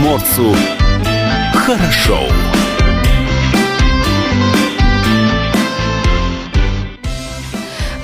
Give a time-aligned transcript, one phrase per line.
[0.00, 0.54] приморцу
[1.54, 2.69] хорошо.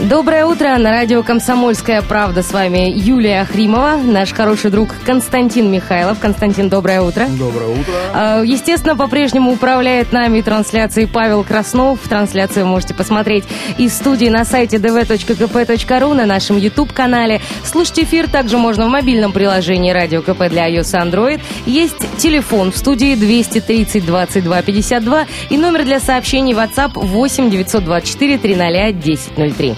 [0.09, 0.77] Доброе утро.
[0.79, 6.21] На радио «Комсомольская правда» с вами Юлия Ахримова, наш хороший друг Константин Михайлов.
[6.21, 7.27] Константин, доброе утро.
[7.27, 7.93] Доброе утро.
[8.15, 11.99] А, Естественно, по-прежнему управляет нами трансляцией Павел Краснов.
[12.09, 13.43] Трансляцию можете посмотреть
[13.79, 17.41] из студии на сайте dv.kp.ru, на нашем YouTube-канале.
[17.65, 21.41] Слушать эфир также можно в мобильном приложении «Радио КП» для iOS и Android.
[21.67, 28.67] Есть телефон в студии 230 22 52 и номер для сообщений WhatsApp 8 924 300
[28.67, 29.75] 1003.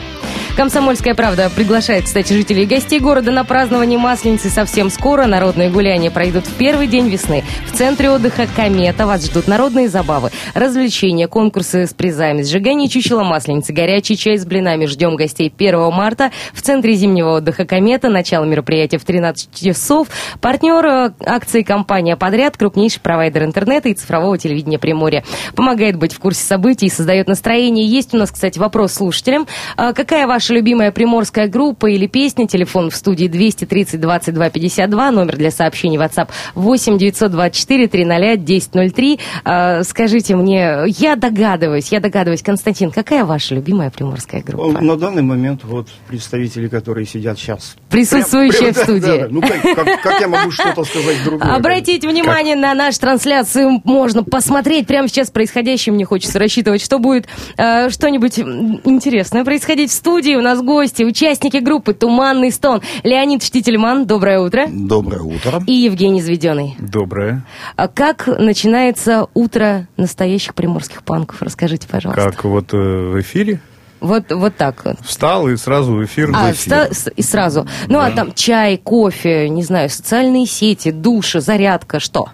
[0.58, 5.26] Комсомольская правда приглашает, кстати, жителей и гостей города на празднование Масленицы совсем скоро.
[5.26, 7.44] Народные гуляния пройдут в первый день весны.
[7.66, 13.72] В центре отдыха «Комета» вас ждут народные забавы, развлечения, конкурсы с призами, сжигание чучела Масленицы,
[13.72, 14.86] горячий чай с блинами.
[14.86, 18.08] Ждем гостей 1 марта в центре зимнего отдыха «Комета».
[18.08, 20.08] Начало мероприятия в 13 часов.
[20.40, 25.22] Партнер э, акции компания «Подряд», крупнейший провайдер интернета и цифрового телевидения Приморья.
[25.54, 27.86] Помогает быть в курсе событий создает настроение.
[27.86, 29.46] Есть у нас, кстати, вопрос слушателям.
[29.76, 32.46] А Какая ваша любимая приморская группа или песня?
[32.46, 39.20] Телефон в студии 230 22 52, номер для сообщений WhatsApp 8 924 300 1003.
[39.44, 44.80] А, Скажите мне, я догадываюсь, я догадываюсь, Константин, какая ваша любимая приморская группа?
[44.80, 47.76] На данный момент вот представители, которые сидят сейчас...
[47.90, 49.00] Присутствующие в да, студии.
[49.00, 49.26] да, да.
[49.30, 51.54] Ну как, как- как я могу что-то сказать другое?
[51.54, 53.80] Обратите внимание на нашу трансляцию.
[53.84, 55.92] Можно посмотреть прямо сейчас происходящее.
[55.94, 57.26] Мне хочется рассчитывать, что будет
[57.56, 60.34] э, что-нибудь интересное происходить в студии.
[60.38, 62.80] У нас гости, участники группы «Туманный стон».
[63.02, 64.66] Леонид Штительман, доброе утро.
[64.68, 65.60] Доброе утро.
[65.66, 66.76] И Евгений Зведенный.
[66.78, 67.44] Доброе.
[67.74, 71.42] А как начинается утро настоящих приморских панков?
[71.42, 72.22] Расскажите, пожалуйста.
[72.30, 73.60] Как вот э, в эфире?
[74.00, 75.00] Вот, вот так вот.
[75.04, 76.30] Встал и сразу в эфир.
[76.32, 76.72] А, в эфир.
[76.72, 77.66] вста- с- и сразу.
[77.88, 82.28] Ну, а там чай, кофе, не знаю, социальные сети, души, зарядка, что?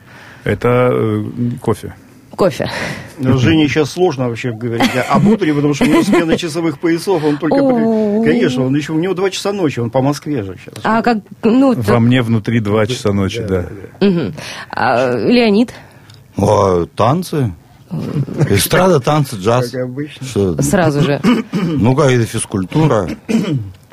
[0.44, 1.25] Это э,
[1.62, 1.94] кофе.
[2.34, 2.70] Кофе.
[3.19, 7.22] Ну, Жене сейчас сложно вообще говорить об утре, потому что у него смена часовых поясов,
[7.25, 7.56] он только...
[7.56, 10.81] Конечно, он еще, у него 2 часа ночи, он по Москве же сейчас.
[10.82, 13.66] А как, ну, Во мне внутри два часа ночи, да.
[14.70, 15.72] А, Леонид,
[16.97, 17.53] танцы.
[18.50, 19.70] Эстрада, танцы, джаз.
[19.70, 20.62] Как обычно.
[20.62, 21.20] Сразу же.
[21.53, 23.09] Ну, как это физкультура.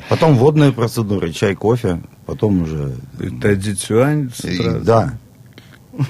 [0.08, 2.00] Потом водные процедуры, чай, кофе.
[2.26, 2.94] Потом уже...
[3.40, 4.80] Тади Цюань и-.
[4.82, 5.14] Да.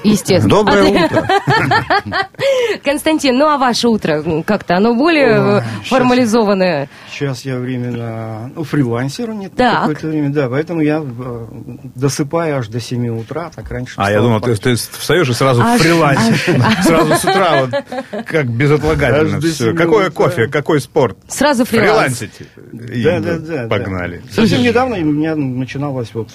[0.04, 0.48] Естественно.
[0.48, 1.28] Доброе А утро.
[2.84, 6.88] Константин, ну а ваше утро как-то, оно более э, формализованное?
[7.10, 9.80] Сейчас я временно, ну, фрилансер не Так.
[9.80, 11.46] какое-то время, да, поэтому я э,
[11.94, 13.94] досыпаю аж до 7 утра, так раньше.
[13.96, 16.34] А я думал, ты, ты встаешь и сразу Аж- в фрилансе.
[16.82, 19.72] Сразу с утра, вот, как безотлагательно Аж все.
[19.74, 20.24] Какое утра.
[20.28, 21.16] кофе, какой спорт?
[21.28, 22.18] Сразу фриланс.
[22.18, 22.46] Фрилансите.
[22.94, 23.68] И Да, да, да.
[23.68, 24.22] Погнали.
[24.24, 24.32] да.
[24.32, 26.28] Совсем недавно у меня начиналось вот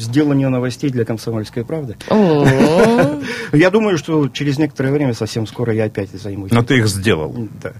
[0.00, 1.96] сделание новостей для «Комсомольской правды».
[3.52, 6.52] Я думаю, что через некоторое время, совсем скоро, я опять займусь.
[6.52, 7.34] Но ты их сделал.
[7.62, 7.72] Да.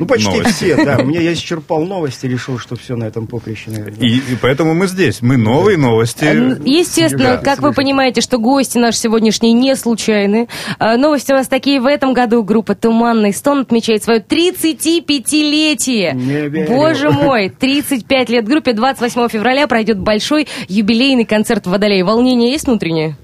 [0.00, 0.52] Ну, почти Новости.
[0.52, 0.98] все, да.
[0.98, 4.00] Мне я исчерпал новости, решил, что все на этом поприще, наверное.
[4.04, 5.22] И, и поэтому мы здесь.
[5.22, 6.24] Мы новые новости.
[6.24, 10.48] Н- Естественно, Да, как вы понимаете, что гости наши сегодняшние не случайны.
[10.78, 11.80] А, Новости у нас такие.
[11.80, 16.14] В этом году группа «Туманный стон» отмечает свое 35-летие.
[16.14, 16.66] Не верю.
[16.68, 18.72] Боже мой, 35 лет группе.
[18.72, 22.04] 28 февраля пройдет большой юбилейный концерт в Водолее.
[22.04, 23.16] Волнение есть внутреннее?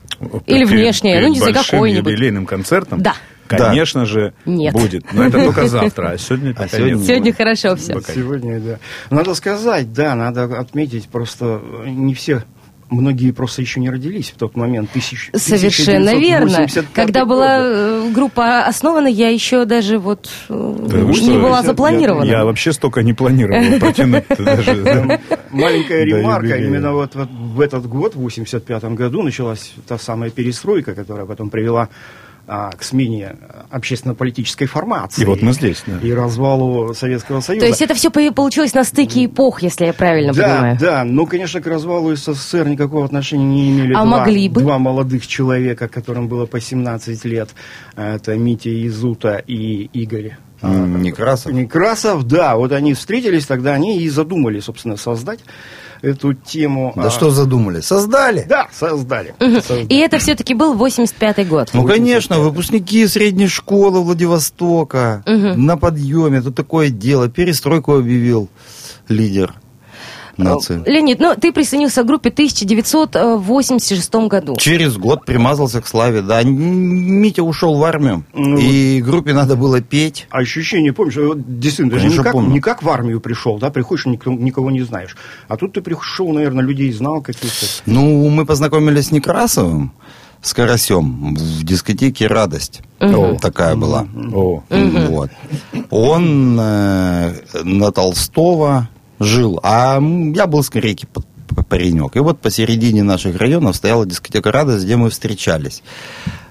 [0.46, 1.14] Или Перед- внешнее?
[1.16, 2.10] перед Ну, не знаю, какое-нибудь.
[2.12, 3.00] юбилейным концертом?
[3.02, 3.14] Да.
[3.46, 4.74] Конечно же, Нет.
[4.74, 5.10] будет.
[5.14, 7.06] Но это только завтра, а сегодня пока сегодня нет.
[7.06, 7.98] Сегодня хорошо все.
[8.14, 8.78] Сегодня, да.
[9.08, 12.44] Надо сказать, да, надо отметить, просто не все,
[12.90, 14.90] многие просто еще не родились в тот момент.
[14.90, 16.46] Тысяч, Совершенно верно.
[16.64, 17.68] 1985 Когда была года.
[18.08, 21.32] э, группа основана, я еще даже вот э, Да не что?
[21.40, 22.24] была Я- запланирована.
[22.24, 25.20] Я вообще столько не планировал протянуть даже.
[25.50, 31.26] Маленькая ремарка, именно вот, в этот год, в 85 году, началась та самая перестройка, которая
[31.26, 31.88] потом привела
[32.48, 33.36] а, к смене
[33.70, 35.22] общественно-политической формации.
[35.22, 35.98] И вот мы здесь, да.
[36.00, 37.66] И развалу Советского Союза.
[37.66, 40.78] То есть это все получилось на стыке эпох, если я правильно да, понимаю.
[40.80, 44.62] да, ну, конечно, к развалу СССР никакого отношения не имели А два, могли бы?
[44.62, 47.50] два молодых человека, которым было по 17 лет.
[47.96, 51.52] Это Митя Изута и Игорь М, Некрасов.
[51.52, 52.26] Некрасов.
[52.26, 55.40] Да, вот они встретились, тогда они и задумали, собственно, создать
[56.02, 56.92] эту тему.
[56.96, 57.80] Да А, что задумали?
[57.80, 58.44] Создали.
[58.48, 59.34] Да, создали.
[59.38, 59.86] Создали.
[59.86, 61.70] И это все-таки был 85-й год.
[61.72, 66.40] Ну, конечно, выпускники средней школы Владивостока на подъеме.
[66.42, 67.28] Тут такое дело.
[67.28, 68.48] Перестройку объявил
[69.08, 69.54] лидер
[70.38, 70.82] нации.
[70.86, 74.56] Леонид, ну ты присоединился к группе в 1986 году.
[74.56, 76.42] Через год примазался к славе, да.
[76.42, 80.26] Митя ушел в армию, Ну, и группе надо было петь.
[80.30, 81.14] Ощущение, помнишь,
[81.46, 82.50] действительно, даже Конечно, не как, помню.
[82.52, 85.16] не как в армию пришел, да, приходишь, никто- никого не знаешь.
[85.48, 87.66] А тут ты пришел, наверное, людей знал каких-то.
[87.86, 89.92] Ну, мы познакомились с Некрасовым,
[90.42, 92.80] с Карасем в дискотеке «Радость».
[93.40, 94.06] Такая была.
[94.32, 94.62] О.
[94.70, 95.30] Вот.
[95.90, 97.32] Он э,
[97.64, 98.88] на Толстого
[99.18, 100.00] жил, а
[100.34, 101.08] я был скорее Корейки
[101.68, 102.16] паренек.
[102.16, 105.82] И вот посередине наших районов стояла дискотека «Радость», где мы встречались.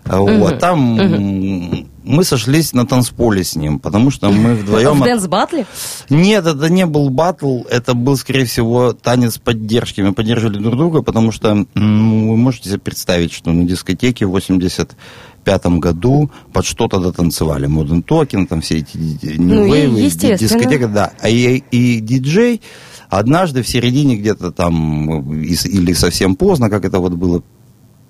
[0.05, 1.87] Вот, там mm-hmm.
[2.05, 4.93] мы сошлись на танцполе с ним, потому что мы вдвоем...
[5.01, 5.65] В dance battle е?
[6.09, 9.99] Нет, это не был батл, это был, скорее всего, танец поддержки.
[9.99, 14.95] Мы поддерживали друг друга, потому что, вы можете себе представить, что на дискотеке 80
[15.47, 17.67] 95-м году под что-то дотанцевали.
[17.67, 18.97] Modern Talking, там все эти
[19.37, 21.13] ну, wave ы, дискотека, да.
[21.19, 22.61] А и, диджей
[23.09, 27.43] однажды в середине где-то там, или совсем поздно, как это вот было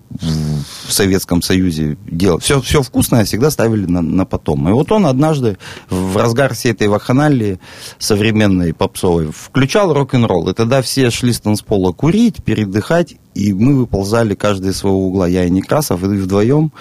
[0.09, 2.39] в Советском Союзе делал.
[2.39, 4.67] Все, все вкусное всегда ставили на, на потом.
[4.69, 5.57] И вот он однажды
[5.89, 7.59] в разгар всей этой вакханалии
[7.99, 10.49] современной попсовой включал рок-н-ролл.
[10.49, 15.27] И тогда все шли с танцпола курить, передыхать, и мы выползали каждый из своего угла,
[15.27, 16.71] я и Некрасов, и вдвоем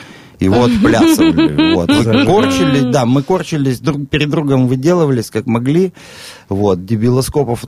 [0.41, 1.75] его отплясывали.
[1.75, 1.89] Вот.
[2.07, 5.93] Мы корчились, да, мы корчились, друг перед другом выделывались, как могли.
[6.49, 6.85] Вот.
[6.85, 7.65] Дебилоскопов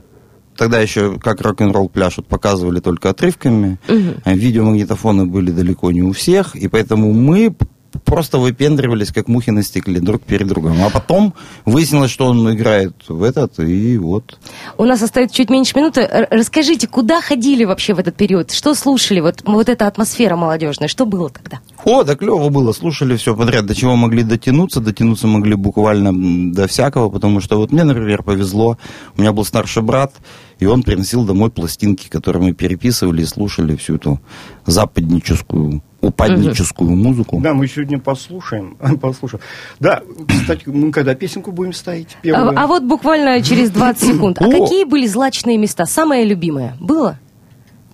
[0.59, 3.79] тогда еще как рок-н-ролл пляшут, показывали только отрывками.
[4.25, 7.55] А Видеомагнитофоны были далеко не у всех, и поэтому мы
[8.05, 10.83] просто выпендривались, как мухи на стекле, друг перед другом.
[10.83, 11.33] А потом
[11.65, 14.37] выяснилось, что он играет в этот, и вот.
[14.77, 16.07] У нас остается чуть меньше минуты.
[16.29, 18.51] Расскажите, куда ходили вообще в этот период?
[18.51, 19.19] Что слушали?
[19.19, 20.87] Вот, вот эта атмосфера молодежная.
[20.87, 21.59] Что было тогда?
[21.85, 26.67] О, да клево было, слушали все подряд, до чего могли дотянуться, дотянуться могли буквально до
[26.67, 28.77] всякого, потому что вот мне, например, повезло,
[29.17, 30.13] у меня был старший брат,
[30.59, 34.19] и он приносил домой пластинки, которые мы переписывали и слушали всю эту
[34.65, 37.39] западническую, упадническую музыку.
[37.41, 38.77] Да, мы сегодня послушаем.
[39.01, 39.41] послушаем.
[39.79, 42.15] Да, кстати, мы когда песенку будем ставить?
[42.19, 42.59] А, Первую?
[42.59, 44.41] а вот буквально через 20 секунд.
[44.41, 44.51] А О!
[44.51, 45.85] какие были злачные места?
[45.85, 46.75] Самое любимое?
[46.79, 47.19] Было?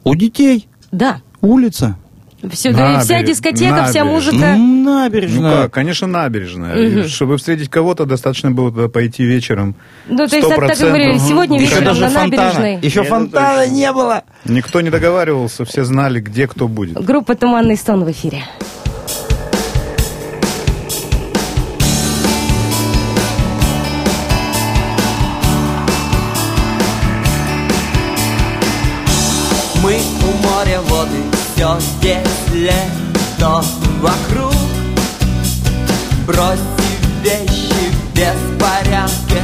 [0.04, 1.22] У детей Да.
[1.42, 1.98] улица,
[2.52, 4.04] Все, да, и вся дискотека, вся набережная.
[4.06, 4.46] музыка.
[4.46, 5.62] М, Ну набережная.
[5.64, 6.76] как, конечно, набережная.
[6.76, 9.76] И Чтобы встретить кого-то, достаточно было туда пойти вечером.
[10.08, 10.88] Ну, то есть, так, так и 100%.
[10.88, 12.80] говорили, сегодня Еще вечером даже на фонтана, набережной.
[12.82, 13.74] еще Это фонтана точно.
[13.74, 14.24] не было.
[14.46, 17.04] Никто не договаривался, все знали, где кто будет.
[17.04, 18.44] Группа «Туманный стон» в эфире.
[29.84, 31.22] Мы у моря воды,
[31.56, 33.64] все здесь лето
[34.02, 34.54] вокруг
[36.28, 39.42] Бросив вещи в беспорядке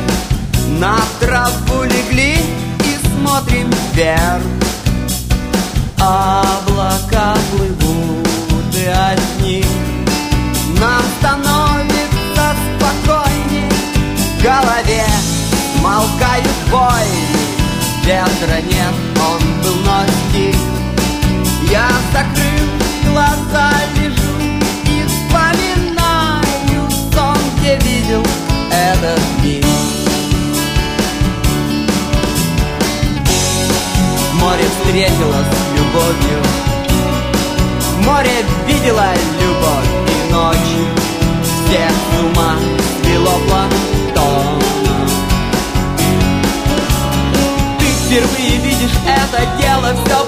[0.80, 2.36] На траву легли
[2.80, 4.42] и смотрим вверх.
[5.98, 7.81] Облака плывут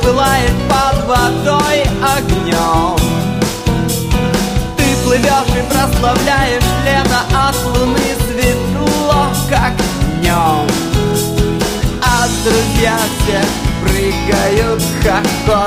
[0.03, 2.97] пылает под водой огнем.
[4.77, 9.73] Ты плывешь и прославляешь лето От луны светло, как
[10.19, 10.67] днем.
[12.01, 13.41] А друзья все
[13.81, 15.62] прыгают, хохочет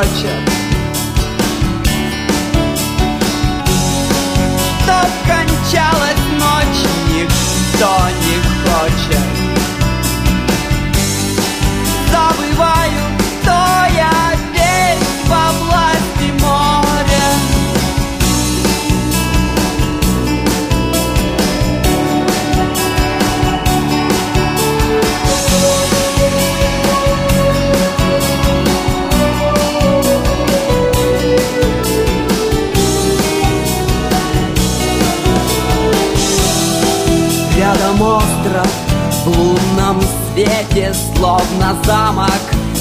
[40.76, 42.30] свете Словно замок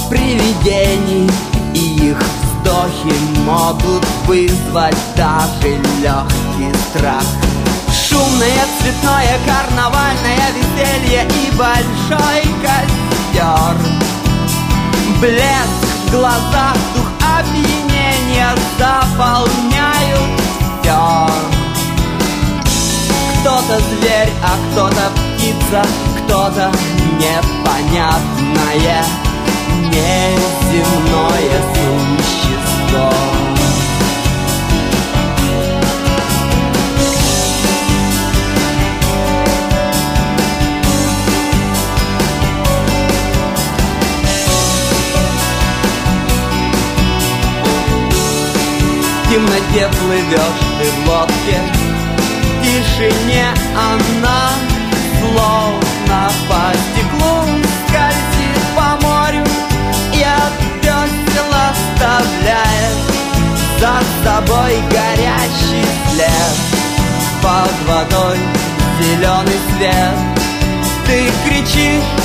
[0.09, 1.29] привидений
[1.73, 7.23] И их вздохи могут вызвать даже легкий страх.
[7.91, 13.75] Шумное, цветное, карнавальное веселье И большой костер
[15.21, 20.41] Блеск в глазах, дух опьянения Заполняют
[20.81, 21.55] все
[23.45, 25.85] кто-то зверь, а кто-то птица,
[26.17, 26.71] кто-то
[27.17, 29.05] непонятное
[29.91, 33.09] Неземное существо.
[49.23, 51.57] В темноте плывешь ты в лодке
[52.51, 54.64] В тишине она
[67.85, 68.37] водой
[68.99, 70.15] зеленый свет
[71.05, 72.24] Ты кричишь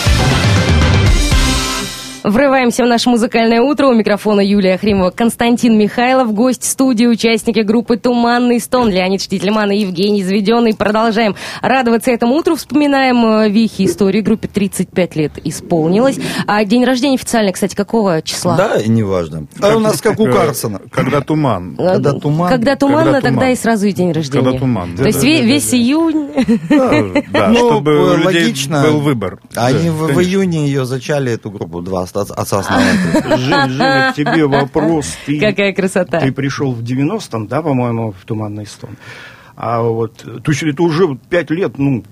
[2.23, 3.87] Врываемся в наше музыкальное утро.
[3.87, 9.77] У микрофона Юлия Хримова, Константин Михайлов, гость студии, участники группы «Туманный стон», Леонид Штительман и
[9.79, 10.75] Евгений Заведенный.
[10.75, 12.55] Продолжаем радоваться этому утру.
[12.55, 14.21] Вспоминаем э, вехи истории.
[14.21, 16.19] Группе 35 лет исполнилось.
[16.45, 18.55] А день рождения официально, кстати, какого числа?
[18.55, 19.47] Да, и неважно.
[19.59, 20.79] А у нас как у Карсона.
[20.91, 21.75] Когда туман.
[21.75, 22.49] Когда туман.
[22.49, 24.43] Когда туманно, Когда тогда и сразу и день рождения.
[24.43, 24.95] Когда туман.
[24.95, 25.77] То есть Да, да, весь да.
[25.77, 26.29] июнь.
[27.31, 28.83] Да, Ну, чтобы у э, людей логично.
[28.83, 29.39] был выбор.
[29.55, 33.37] Они в, июне ее зачали, эту группу, два отца основателя.
[33.37, 35.15] Жень, Женя, к тебе вопрос.
[35.25, 36.19] Ты, Какая красота.
[36.19, 38.91] ты пришел в 90-м, да, по-моему, в Туманный стон.
[39.55, 42.03] А вот, то есть это уже пять лет, ну,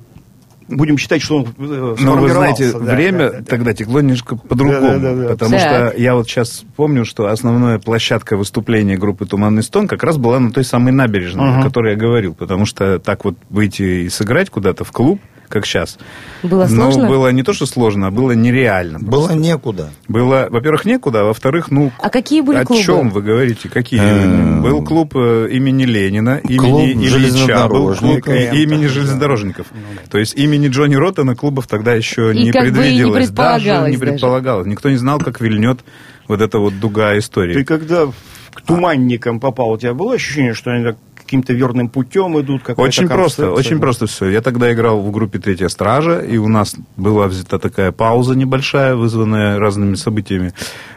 [0.67, 3.43] будем считать, что он э, Но вы сформировался, знаете, да, время да, да.
[3.45, 4.81] тогда текло немножко по-другому.
[4.81, 5.29] Да, да, да, да.
[5.29, 5.61] Потому Так.
[5.61, 10.39] что я вот сейчас помню, что основная площадка выступления группы «Туманный стон» как раз была
[10.39, 11.59] на той самой набережной, Ага.
[11.61, 12.35] о которой я говорил.
[12.35, 15.97] Потому что так вот выйти и сыграть куда-то в клуб, как сейчас,
[16.43, 17.07] Было ну, сложно?
[17.09, 18.99] было не то, что сложно, а было нереально.
[18.99, 19.89] Было некуда.
[20.07, 21.91] Было, во-первых, некуда, а во-вторых, ну...
[21.99, 22.83] А какие были О клубы?
[22.83, 23.67] чем вы говорите?
[23.69, 23.99] Какие?
[23.99, 28.33] Эм, Был клуб э, имени Ленина, имени Ильича, был клуб железнодорожников.
[28.53, 28.89] имени Да.
[28.89, 29.67] железнодорожников.
[30.09, 33.29] То есть имени Джонни Роттена клубов тогда еще не предвиделось.
[33.29, 34.67] даже не предполагалось.
[34.67, 35.79] Никто не знал, как вильнет
[36.27, 37.55] вот эта вот дуга истории.
[37.55, 38.05] Ты когда
[38.53, 40.97] к туманникам попал, у тебя было ощущение, что они так
[41.29, 42.61] каким-то верным путем идут?
[42.77, 44.29] Очень просто, очень просто все.
[44.29, 48.95] Я тогда играл в группе Третья Стража, и у нас была взята такая пауза небольшая,
[48.95, 50.53] вызванная разными событиями.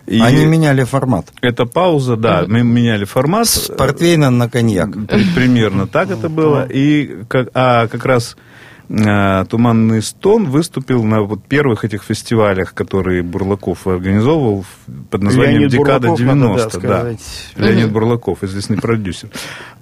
[0.07, 1.27] И Они меняли формат.
[1.43, 3.47] эта пауза, да, мы меняли формат.
[3.47, 4.91] С портвейна на коньяк.
[5.07, 6.67] При- Примерно так это было.
[6.69, 8.52] И как, а как раз э,
[9.49, 14.67] Туманный стон выступил на вот первых этих фестивалях, которые Бурлаков организовывал
[15.11, 16.57] под названием Леонид «Декада Бурлаков, надо, 90».
[16.57, 16.71] да, да.
[16.71, 17.21] сказать.
[17.57, 19.31] Леонид Бурлаков, известный продюсер.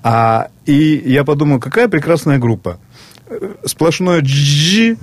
[0.05, 2.79] А, и я подумал, какая прекрасная группа.
[3.29, 4.97] Э, Сплошное джи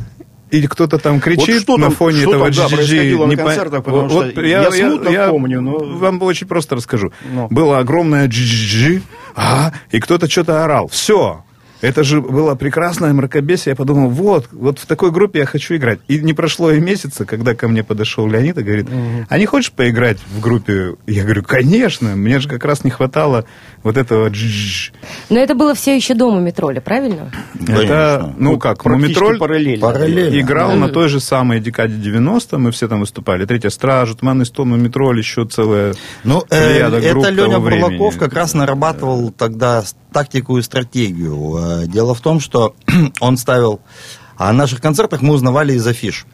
[0.52, 3.26] и кто-то там кричит Вот что на там- фоне что этого там, да, джи происходило
[3.26, 7.12] на не по- концертах, потому Вот- что я смутно помню, но- Вам очень просто расскажу.
[7.30, 7.48] Ну.
[7.50, 9.02] Было огромное джи
[9.36, 10.88] а, и кто-то что-то орал.
[10.88, 11.44] Все.
[11.82, 13.72] Это же было прекрасное мракобесие.
[13.72, 16.00] Я подумал, вот, вот в такой группе я хочу играть.
[16.08, 18.88] И не прошло и месяца, когда ко мне подошел Леонид и говорит,
[19.30, 20.96] а не хочешь поиграть в группе?
[21.06, 23.46] Я говорю, конечно, мне же как раз не хватало
[23.84, 24.32] вот этого
[25.30, 27.32] Но это было все еще дома метроли, правильно?
[27.68, 29.82] Это, ну как, Практически Мумитроль параллельно.
[29.82, 30.40] Параллельно.
[30.40, 33.46] играл на той же самой декаде 90 мы все там выступали.
[33.46, 35.94] Третья стража, Туманный стон, Мумитроль, еще целая
[36.24, 37.60] Ну, э, это Леня.
[37.60, 39.84] Бурлаков как раз нарабатывал тогда
[40.18, 41.58] тактику и стратегию.
[41.60, 42.74] Э, Дело в том, что
[43.20, 43.80] он ставил...
[44.38, 46.26] А о наших концертах мы узнавали из афиш.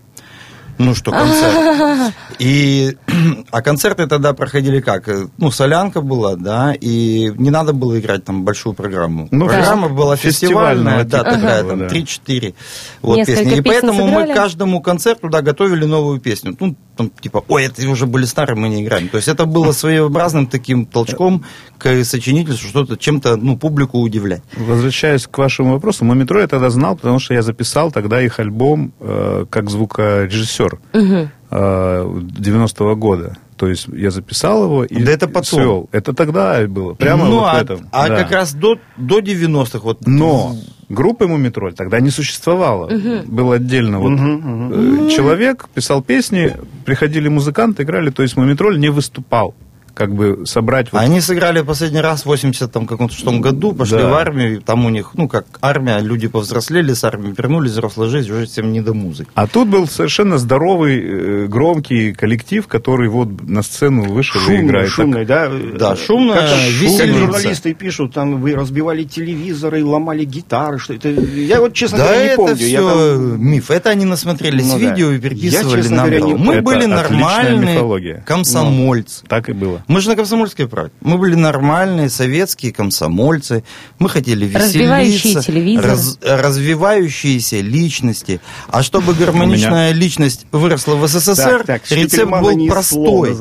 [0.79, 2.13] Ну, что концерт.
[2.39, 2.97] И,
[3.51, 5.07] а концерты тогда проходили как?
[5.07, 9.27] Э, Ну, солянка была, да, и не надо было играть там большую программу.
[9.31, 11.87] Ну, Программа была фестивального фестивальная, да, типа такая, была, там, да.
[11.87, 12.55] 3-4
[13.01, 13.57] вот, Несколько песни.
[13.57, 14.33] И поэтому мы сыграли?
[14.33, 16.55] каждому концерту, да, готовили новую песню.
[16.59, 19.09] Ну, там, типа, ой, это уже были старые, мы не играем.
[19.09, 21.43] То есть это было своеобразным таким толчком
[21.77, 24.41] к сочинительству, что-то чем-то, ну, публику удивлять.
[24.55, 28.93] Возвращаясь к вашему вопросу, Мумитроль я тогда знал, потому что я записал тогда их альбом
[29.00, 33.38] э, как звукорежиссер э, 90-го года.
[33.57, 35.43] То есть я записал его и Да это потом.
[35.59, 35.89] свел.
[35.91, 37.89] Это тогда было, прямо ну, вот а, в этом.
[37.91, 38.17] а да.
[38.17, 40.55] как раз до, до 90-х, вот, Но
[40.93, 42.89] группы Мумитроль тогда не существовало.
[43.25, 48.09] Был отдельно вот э, человек, писал песни, приходили музыканты, играли.
[48.09, 49.55] То есть Мумитроль не выступал
[49.93, 50.91] как бы собрать...
[50.91, 51.00] Вот...
[51.00, 54.09] Они сыграли последний раз в 80 там, каком-то шестом году, пошли Да.
[54.09, 58.09] в армию, и там у них, ну, как армия, люди повзрослели с армии, вернулись, взрослая
[58.09, 59.29] жизнь, уже всем не до музыки.
[59.35, 64.62] А тут был совершенно здоровый, э, громкий коллектив, который вот на сцену вышел и Шумно,
[64.67, 64.89] играет.
[64.89, 65.51] шумно, да?
[65.77, 66.35] Да, шумно,
[66.81, 71.09] некоторые журналисты пишут, там вы разбивали телевизоры, ломали гитары, что это...
[71.09, 72.55] Я вот, честно Да, говоря, не это помню.
[72.55, 73.69] все Я там- миф.
[73.71, 74.89] Это они насмотрелись Ну да.
[74.89, 76.05] видео и Я, переписывали честно нам.
[76.05, 76.27] говоря, это.
[76.27, 79.23] не Мы Это были нормальные комсомольцы.
[79.27, 79.82] Так и было.
[79.87, 80.93] Мы же на комсомольской правде.
[81.01, 83.63] Мы были нормальные советские комсомольцы.
[83.99, 84.67] Мы хотели веселиться.
[84.67, 85.85] Развивающие телевизор.
[85.85, 88.39] раз- развивающиеся личности.
[88.69, 93.35] А чтобы гармоничная личность выросла в СССР, Так, так, рецепт был простой.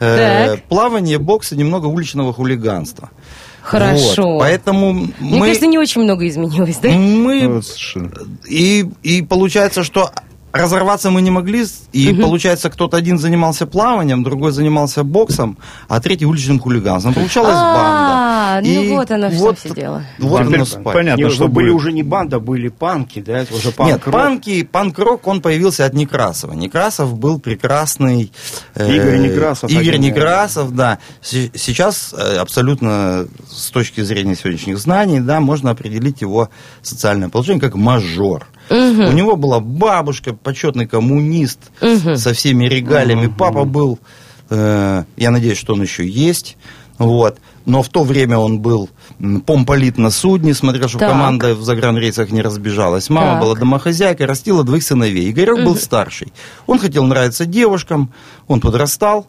[0.00, 0.56] Э.
[0.68, 3.10] Плавание, бокс и немного уличного хулиганства.
[3.62, 4.22] Хорошо.
[4.22, 4.38] Вот.
[4.40, 5.46] Поэтому Мне мы...
[5.46, 6.88] кажется, не очень много изменилось, да?
[6.88, 8.12] мы Ну, вот совершенно.
[8.48, 10.10] и, и получается, что
[10.52, 16.24] разорваться мы не могли, и получается, кто-то один занимался плаванием, другой занимался боксом, а третий
[16.26, 17.14] уличным хулиганством.
[17.14, 17.74] Получалась А,
[18.54, 18.68] банда.
[18.68, 20.04] ну И вот оно в чем все дело.
[20.18, 20.82] Вот оно спать.
[20.84, 21.76] понятно, Не, что были будет.
[21.80, 23.38] уже не банда, были панки, да?
[23.38, 26.52] Это уже панк Нет, панки, панк-рок, он появился от Некрасова.
[26.54, 28.32] Некрасов был прекрасный...
[28.74, 30.98] э, Игорь Некрасов Игорь один, Некрасов, да.
[31.20, 36.48] С- Сейчас э, абсолютно с точки зрения сегодняшних знаний, да, можно определить его
[36.82, 38.46] социальное положение как мажор.
[38.70, 43.26] У него была бабушка, почетный коммунист со всеми регалиями.
[43.26, 43.98] Папа был,
[44.50, 46.56] э, я надеюсь, что он еще есть.
[46.98, 47.38] Вот.
[47.64, 48.88] Но в то время он был
[49.46, 51.10] помполит на судне, смотрел, чтобы Так.
[51.12, 53.08] команда в загранрейсах не разбежалась.
[53.10, 53.40] Мама Так.
[53.42, 55.30] была домохозяйкой, растила двоих сыновей.
[55.30, 56.32] Игорек был старший.
[56.66, 58.12] Он хотел нравиться девушкам,
[58.46, 59.28] он подрастал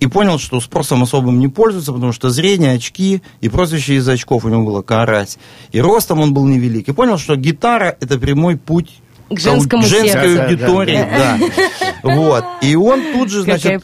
[0.00, 4.44] и понял, что спросом особым не пользуется, потому что зрение, очки и прозвище из очков
[4.44, 5.38] у него было карась.
[5.72, 6.88] И ростом он был невелик.
[6.88, 8.90] И понял, что гитара– это прямой путь
[9.28, 10.36] К женскому женской сердцу.
[10.36, 11.38] Да, да, аудитории, да.
[12.04, 12.44] Вот.
[12.62, 13.82] И он тут же, значит,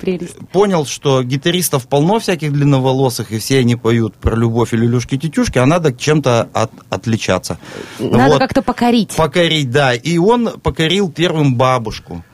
[0.52, 5.66] понял, что гитаристов полно всяких длинноволосых, и все они поют про любовь или люшки-тетюшки, а
[5.66, 7.58] надо чем-то от- отличаться.
[7.98, 8.38] Надо Вот.
[8.38, 9.10] как-то покорить.
[9.16, 9.94] Покорить, да.
[9.94, 12.24] И он покорил первым бабушку.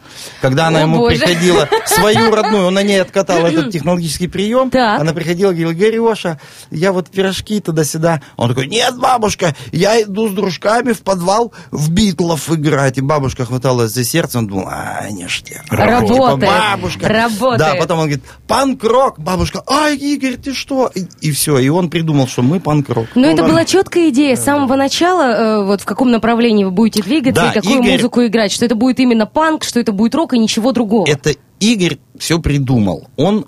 [0.40, 1.16] Когда она О, ему боже.
[1.18, 5.00] приходила, свою родную, он на ней откатал этот технологический прием, Так.
[5.00, 8.22] она приходила, говорила, Гореша, я вот пирожки туда-сюда.
[8.36, 12.98] Он такой, нет, бабушка, я иду с дружками в подвал в Битлов играть.
[12.98, 15.64] И бабушка хваталась за сердце, он думал, а, ништяк.
[15.70, 16.10] Работает.
[16.10, 17.08] Типа, бабушка.
[17.08, 17.58] Работает.
[17.58, 19.18] Да, потом он говорит, панк-рок.
[19.18, 20.90] Бабушка, ай, Игорь, ты что?
[21.20, 23.06] И, все, и он придумал, что мы панк-рок.
[23.14, 27.02] Но это была четкая идея с самого начала, э, вот в каком направлении вы будете
[27.02, 29.99] двигаться Да, и какую Игорь- музыку играть, что это будет именно панк, что это будет
[30.08, 31.06] рок и ничего другого.
[31.08, 33.08] Это Игорь все придумал.
[33.16, 33.46] Он,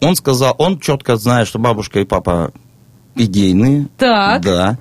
[0.00, 2.52] он сказал, он четко знает, что бабушка и папа
[3.14, 3.88] идейные.
[3.98, 4.42] Так.
[4.42, 4.78] Да.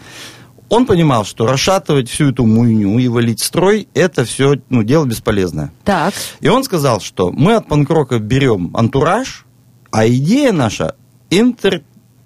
[0.69, 5.71] Он понимал, что расшатывать всю эту муйню и валить строй, это все ну, дело бесполезное.
[5.85, 6.13] Так.
[6.41, 9.45] И он сказал, что мы от панкрока берем антураж,
[9.91, 10.95] а идея наша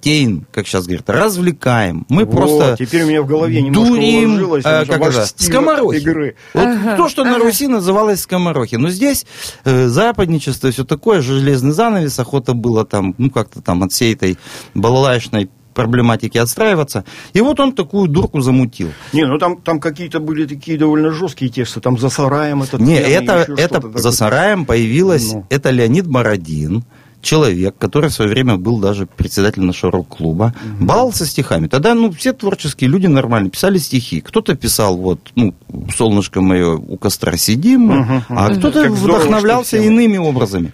[0.01, 2.05] интертейн, как сейчас говорят, развлекаем.
[2.09, 5.97] Мы Вот, просто теперь у меня в голове немножко дурим, уложилось, уже как это, скоморохи.
[5.97, 6.35] игры.
[6.53, 7.43] Вот Ага, то, что на ага.
[7.45, 8.75] Руси называлось скоморохи.
[8.75, 9.25] Но здесь
[9.63, 14.37] э, западничество, все такое, железный занавес, охота было там, ну, как-то там от всей этой
[14.73, 17.05] балалайшной проблематики отстраиваться.
[17.33, 18.89] И вот он такую дурку замутил.
[19.13, 22.97] Не, ну там, там какие-то были такие довольно жесткие тексты, там за сараем этот Не,
[22.97, 25.45] пьяный, это, это за сараем появилось, Ну.
[25.49, 26.83] это Леонид Бородин,
[27.21, 31.67] человек, который в свое время был даже председателем нашего рок-клуба, баловался стихами.
[31.67, 34.21] Тогда, ну, все творческие люди нормально писали стихи.
[34.21, 35.53] Кто-то писал, вот, ну,
[35.95, 39.85] солнышко мое, у костра сидим, мы», Мгм, а кто-то здорово, вдохновлялся мы.
[39.85, 40.73] иными образами.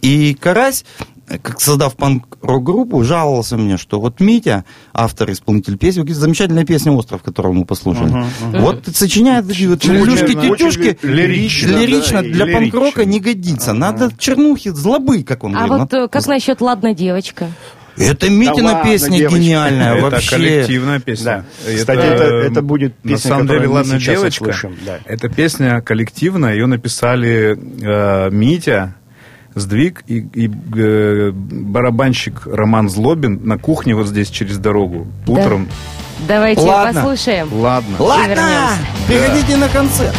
[0.00, 0.84] И Карась,
[1.38, 7.54] как создав панк-рок-группу, жаловался мне, что вот Митя, автор, исполнитель песни, замечательная песня «Остров», которую
[7.54, 8.24] мы послушали.
[8.52, 12.58] Вот сочиняет такие вот Очень люшки, очень тетюшки, лирично, лирично да, для лирично.
[12.60, 13.72] панк-рока не годится.
[13.72, 15.78] Надо чернухи, злобы, как он А говорил.
[15.78, 17.48] вот э, как насчет «Ладно, девочка»?
[17.98, 19.38] Это Митина ладно, песня девочка.
[19.38, 20.30] гениальная Это вообще.
[20.30, 21.44] коллективная песня.
[21.66, 21.74] Да.
[21.76, 24.42] Кстати, это- это будет на песня, самом деле, ладно, девочка.
[24.44, 24.98] услышим, да.
[25.04, 28.96] Это песня коллективная, ее написали э, Митя,
[29.54, 35.68] Сдвиг и, и, э, барабанщик Роман Злобин на кухне вот здесь через дорогу утром.
[36.26, 37.00] Давайте Ладно.
[37.00, 37.48] послушаем.
[37.52, 37.96] Ладно.
[37.98, 38.68] Ладно,
[39.06, 40.16] приходите на концерт.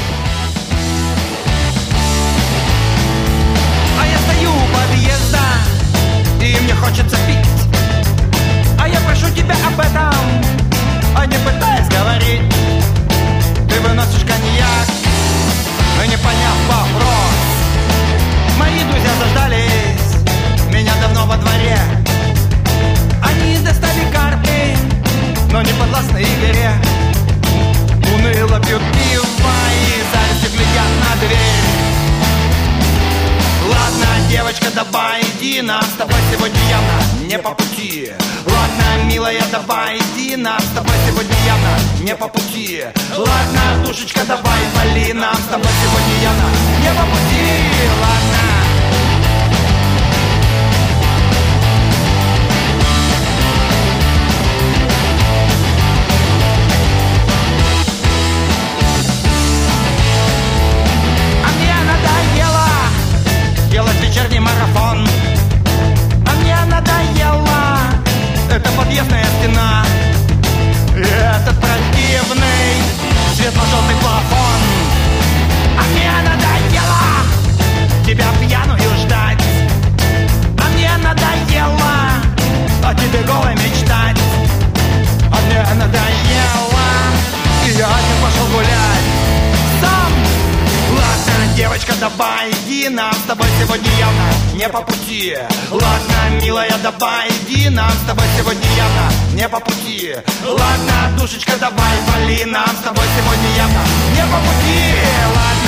[91.93, 95.35] Девочка, давай иди, нам с тобой сегодня явно не по пути.
[95.71, 100.15] Ладно, милая, давай иди, нам с тобой сегодня явно не по пути.
[100.45, 103.81] Ладно, душечка, давай вали, нам с тобой сегодня явно
[104.15, 104.93] не по пути.
[105.35, 105.62] Ладно,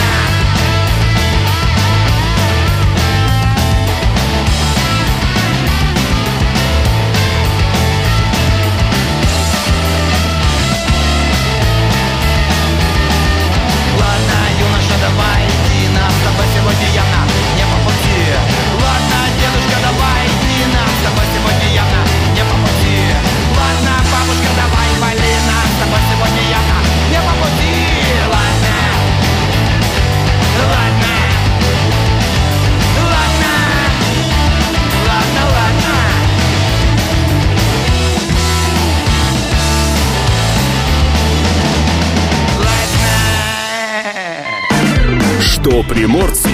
[45.87, 46.49] приморцу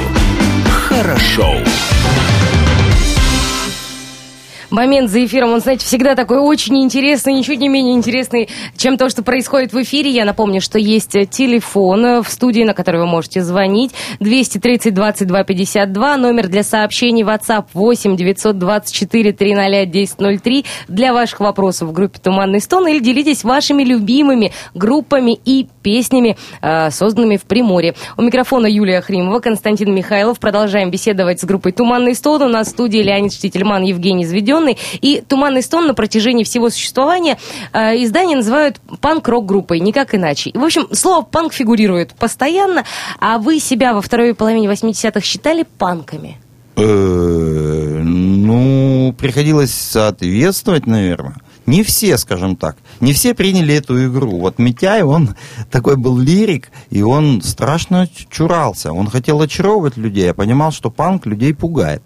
[4.81, 9.09] Момент за эфиром, он, знаете, всегда такой очень интересный, ничуть не менее интересный, чем то,
[9.09, 10.09] что происходит в эфире.
[10.09, 13.91] Я напомню, что есть э, телефон э, в студии, на который вы можете звонить.
[14.21, 21.91] 230 22 52, номер для сообщений WhatsApp 8 924 300 1003 для ваших вопросов в
[21.91, 27.93] группе «Туманный стон» или делитесь вашими любимыми группами и песнями, э, созданными в Приморье.
[28.17, 30.39] У микрофона Юлия Хримова, Константин Михайлов.
[30.39, 32.41] Продолжаем беседовать с группой «Туманный стон».
[32.41, 34.70] У нас в студии Леонид Штительман, Евгений Зведенный.
[35.01, 37.37] И «Туманный стон» на протяжении всего существования
[37.73, 40.51] э, издание называют панк-рок группой, никак иначе.
[40.53, 42.83] В общем, слово «панк» фигурирует постоянно,
[43.19, 46.37] а вы себя во второй половине 80-х считали панками?
[46.75, 51.35] Э, Ну, приходилось соответствовать, наверное.
[51.67, 54.39] Не все, скажем так, не все приняли эту игру.
[54.39, 55.35] Вот Митяй, он
[55.69, 58.91] такой был лирик, и он страшно чурался.
[58.93, 62.01] Он хотел очаровывать людей, я понимал, что панк людей пугает.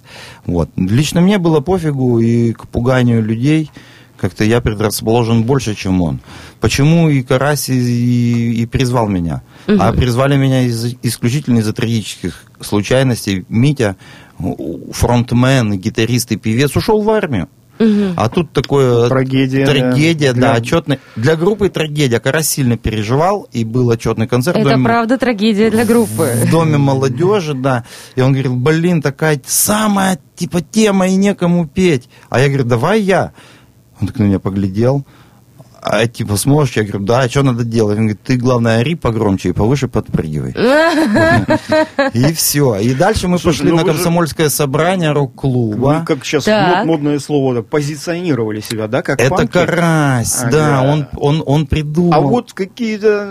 [0.46, 0.70] Вот.
[0.76, 3.72] Лично мне было пофигу и к пуганию людей
[4.18, 6.22] как-то я предрасположен больше, чем он.
[6.62, 9.42] Почему и Карась и, и- призвал меня?
[9.68, 13.46] А призвали меня из- исключительно из-за трагических случайностей.
[13.50, 13.98] Митя,
[14.92, 17.50] фронтмен, гитарист и певец, ушел в армию.
[17.80, 19.10] А тут такое...
[19.10, 20.40] Трагедия, Трагедия, да.
[20.40, 21.00] да, Для- отчетный.
[21.16, 22.20] Для группы трагедия.
[22.20, 24.58] Карась сильно переживал, и был отчетный концерт.
[24.58, 26.32] Это доме- правда трагедия для группы.
[26.46, 27.84] в доме молодежи, да.
[28.16, 32.10] И он говорил, блин, такая самая, типа, тема, и некому петь.
[32.30, 33.34] А я говорю, давай я.
[34.00, 35.06] Он так на меня поглядел.
[35.88, 36.78] А типа, сможешь?
[36.78, 38.00] Я говорю, да, а что надо делать?
[38.00, 40.52] Он говорит, ты, главное, ори погромче и повыше подпрыгивай.
[42.14, 42.78] И все.
[42.78, 46.00] И дальше мы пошли ну на комсомольское собрание рок-клуба.
[46.00, 46.48] Вы, как сейчас
[46.86, 49.48] модное слово, позиционировали себя, да, как Это?
[49.48, 50.52] Карась, Ага.
[50.52, 52.14] да, он, он, он придумал.
[52.16, 53.30] А вот какие-то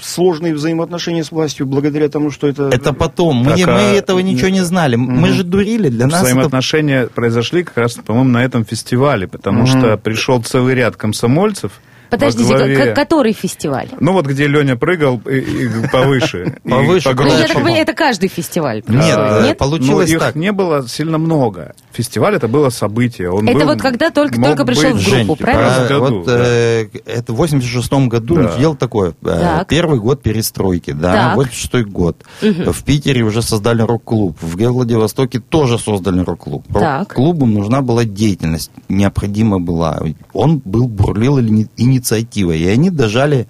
[0.00, 2.68] сложные взаимоотношения с властью благодаря тому, что это...
[2.72, 3.36] Это потом.
[3.38, 4.96] Мы, Так, мы а- этого ничего не знали.
[4.96, 5.88] Мы же дурили.
[5.88, 10.74] Для нас это Взаимоотношения произошли как раз, по-моему, на этом фестивале, потому что пришел целый
[10.74, 11.72] ряд комсомольцев.
[12.10, 13.88] Подождите, главе- к- который фестиваль?
[14.00, 16.56] Ну вот где Леня прыгал и- и повыше.
[16.64, 17.12] Повыше.
[17.14, 18.82] Ну, это каждый фестиваль.
[18.88, 19.58] Нет, А, э, Нет?
[19.58, 20.34] получилось их так.
[20.34, 21.74] не было сильно много.
[21.98, 23.28] Фестиваль это было событие.
[23.28, 25.68] Он Это был- вот когда только- мог только пришел быть в группу, Жень, правильно?
[25.68, 26.36] в а, году, вот да.
[26.38, 28.56] э, это в 86 году Да.
[28.56, 29.10] дело такое.
[29.10, 29.66] э, Так.
[29.66, 31.36] Первый год перестройки, да, Так.
[31.38, 32.22] 86 год.
[32.40, 34.36] В Питере уже создали рок-клуб.
[34.40, 36.64] В Владивостоке тоже создали рок-клуб.
[36.72, 40.00] Рок-клубу нужна была деятельность, необходима была.
[40.32, 42.60] Он был, бурлил ини- инициативой.
[42.60, 43.48] И они дожали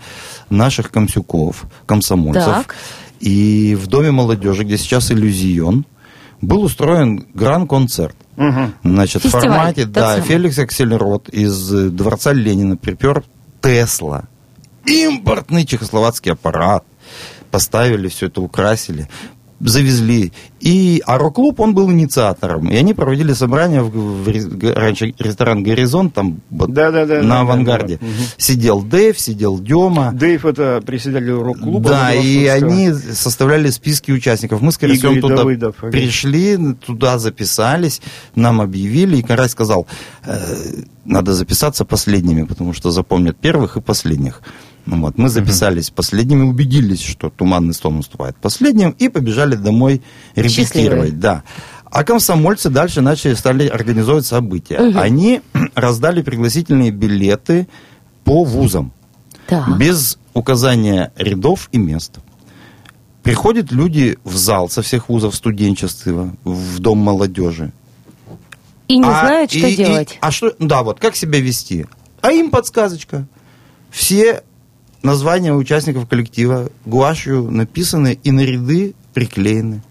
[0.48, 2.44] наших комсюков, комсомольцев.
[2.46, 2.74] Так.
[3.20, 5.84] И в Доме молодежи, где сейчас иллюзион,
[6.40, 8.14] был устроен гран-концерт.
[8.38, 8.74] Мгм.
[8.85, 10.27] Значит, в Фестиваль, формате, да, самый.
[10.29, 13.24] Феликс Аксельрод из э, Дворца Ленина припер
[13.61, 14.24] Тесла.
[14.87, 16.85] Импортный чехословацкий аппарат.
[17.51, 19.09] Поставили все это, украсили.
[19.60, 20.32] Завезли.
[20.60, 22.68] И, а рок-клуб, он был инициатором.
[22.68, 27.98] И они проводили собрания в, в раньше ресторан «Горизонт», там вот Да-да-да, на да, авангарде.
[28.00, 28.12] да, да.
[28.36, 30.12] Сидел Дэйв, сидел Дема.
[30.12, 31.90] Дэйв это председатель рок-клуба.
[31.90, 34.60] Да, и они составляли списки участников.
[34.60, 38.00] Мы с Карасем туда Давыдов, пришли, туда записались,
[38.34, 39.86] нам объявили, и Карась сказал,
[40.24, 40.38] «Э,
[41.04, 44.42] надо записаться последними, потому что запомнят первых и последних.
[44.90, 45.18] Ну Вот.
[45.18, 50.01] Мы записались последними, убедились, что Туманный стол наступает последним, и побежали домой
[50.35, 50.53] репетировать.
[50.68, 51.12] Счастливые.
[51.12, 51.42] Да.
[51.90, 54.79] А комсомольцы дальше начали, стали организовывать события.
[54.79, 54.98] Мгм.
[54.98, 55.40] Они
[55.74, 57.68] раздали пригласительные билеты
[58.24, 58.92] по вузам
[59.46, 59.77] Так.
[59.79, 62.18] без указания рядов и мест.
[63.22, 67.72] Приходят люди в зал со всех вузов студенчества, в дом молодежи.
[68.87, 70.16] И не А- знают, что и- и- делать.
[70.22, 71.85] а что, да, вот как себя вести?
[72.22, 73.27] А им подсказочка.
[73.90, 74.42] Все
[75.02, 79.82] названия участников коллектива гуашью написаны и на ряды приклеены.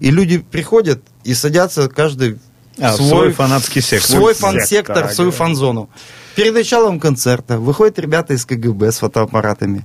[0.00, 2.38] И люди приходят и садятся каждый
[2.78, 4.16] А, в свой фанатский сектор.
[4.16, 5.88] свой Сектор, фан-сектор, в свою фан-зону.
[6.36, 9.84] Перед началом концерта выходят ребята из КГБ с фотоаппаратами.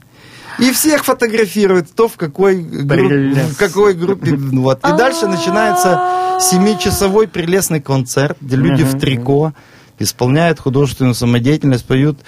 [0.59, 4.35] И всех фотографируют, кто в какой, групп- в какой группе.
[4.35, 4.77] Вот.
[4.87, 9.53] И дальше начинается семичасовой прелестный концерт, где люди в трико
[9.97, 12.19] исполняют художественную самодеятельность, поют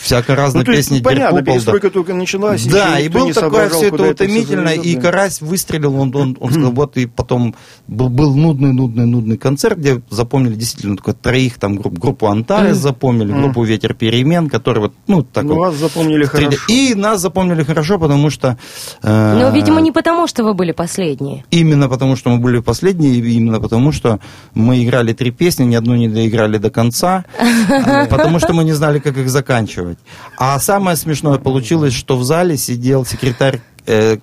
[0.00, 1.52] всяко разные Ну, то есть, песни понятно, Деркупол, да.
[1.52, 2.64] перестройка только началась.
[2.66, 5.00] Да, и было такое все это утомительно, и да.
[5.02, 7.54] Карась выстрелил, он, он, он сказал, вот и потом
[7.86, 12.76] был, был нудный, нудный, нудный концерт, где запомнили действительно только троих, там групп, группу Антарес
[12.76, 15.60] запомнили, группу Ветер Перемен, который вот, ну, так Ну, вот.
[15.68, 16.64] вас запомнили стреля- хорошо.
[16.68, 18.58] И нас запомнили хорошо, потому что...
[19.02, 21.44] э, Но, видимо, не потому, что вы были последние.
[21.50, 24.18] Именно потому, что мы были последние, именно потому, что
[24.54, 27.24] мы играли три песни, ни одну не доиграли до конца,
[28.10, 29.98] потому что мы не знали, как их заканчивать.
[30.38, 34.18] А самое смешное получилось, что в зале сидел секретарь э,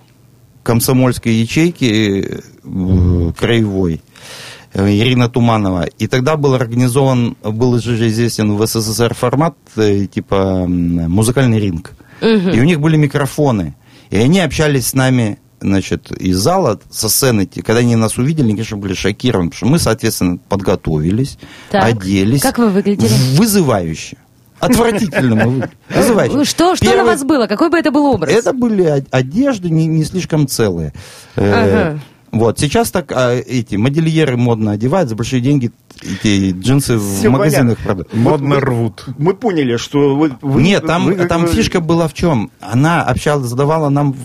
[0.64, 4.02] комсомольской ячейки э, краевой.
[4.74, 5.86] э, Ирина Туманова.
[6.02, 11.92] И тогда был организован, был же известен в СССР формат, э, типа музыкальный ринг.
[12.22, 13.76] И у них были микрофоны.
[14.12, 18.54] И они общались с нами значит, из зала, со сцены, когда они нас увидели, они,
[18.54, 21.38] конечно, были шокированы, потому что мы, соответственно, подготовились,
[21.72, 21.84] Так.
[21.84, 22.42] оделись.
[22.42, 23.12] Как вы выглядели?
[23.38, 24.18] Вызывающе.
[24.60, 25.70] Отвратительно мы.
[25.90, 26.44] Вызывающе.
[26.46, 27.48] Что, что на вас было?
[27.48, 28.32] Какой бы это был образ?
[28.32, 30.94] это были одежды не, не слишком целые.
[31.36, 31.52] Э,
[31.92, 32.00] Ага.
[32.32, 35.72] Вот, сейчас так а, эти модельеры модно одевают, за большие деньги
[36.04, 37.86] эти джинсы в Всё магазинах понятно.
[38.06, 38.14] продают.
[38.14, 39.06] Модно рвут.
[39.18, 40.34] Мы поняли, что вы...
[40.42, 42.52] вы- Нет, там, вы там бы- фишка была в чем?
[42.60, 44.16] Она общалась, задавала нам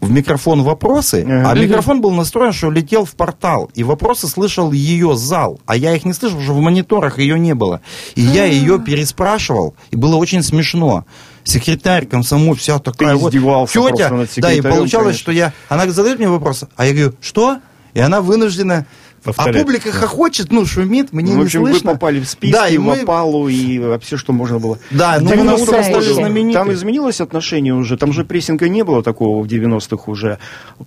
[0.00, 5.16] в, микрофон вопросы, а микрофон был настроен, что летел в портал, и вопросы слышал ее
[5.16, 7.80] зал, а я их не слышал, потому что в мониторах ее не было.
[8.14, 11.04] И я ее переспрашивал, и было очень смешно.
[11.44, 15.22] Секретарь комсомол, вся такая вот издевался тетя, да, и получалось, конечно.
[15.22, 17.58] что я, она задает мне вопрос, а я говорю, что?
[17.94, 18.86] И она вынуждена,
[19.22, 19.56] Повторять.
[19.56, 21.92] а публика хохочет, ну, шумит, мне В не общем, вы слышно.
[21.92, 24.78] попали в списки, да, и в мы, опалу и вообще, что можно было.
[24.90, 26.00] Да, В ну, мы 90-х на утро Потрясающе.
[26.02, 26.58] стали знамениты.
[26.58, 30.38] Там изменилось отношение уже, там же прессинга не было такого в 90-х уже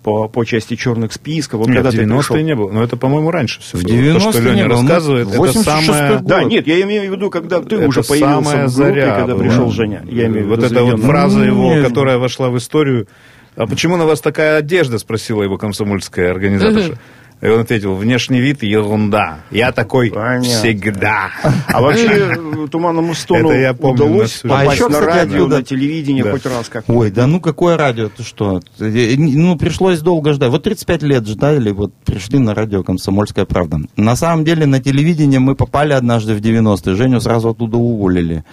[0.02, 1.60] по, по части черных списков.
[1.60, 2.36] Вот Нет, когда в ты 90-е пришел.
[2.38, 2.72] не было.
[2.72, 3.91] Но это, по-моему, раньше все В было.
[3.91, 4.76] То, 90-е что не Леня было.
[4.78, 6.13] Мы- рассказывает, это 86-й самое...
[6.17, 6.24] год.
[6.26, 9.15] Да, нет, я имею в виду, когда ты это уже появился самая в группе, заря
[9.15, 10.04] когда пришел Женя.
[10.10, 11.88] Я имею в виду вот эта вот фраза его, Нет.
[11.88, 13.08] которая вошла в историю.
[13.56, 16.98] А почему на вас такая одежда, спросила его комсомольская организаторша.
[17.44, 19.40] И он ответил, внешний вид ерунда.
[19.52, 20.44] Я такой Понятно.
[20.48, 21.30] всегда.
[21.68, 24.48] А вообще э, Туманному Стону Это я помню удалось жизнь.
[24.48, 26.32] А попасть еще, на кстати, радио, оттуда- на телевидение Да.
[26.32, 28.62] хоть раз как Ой, да ну какое радио, ты что?
[28.80, 30.52] Э, Ну, пришлось долго ждать.
[30.52, 33.82] Вот 35 лет ждали, вот пришли на радио «Комсомольская правда».
[33.98, 36.96] На самом деле на телевидение мы попали однажды в 90-е.
[36.96, 38.46] Женю сразу оттуда уволили.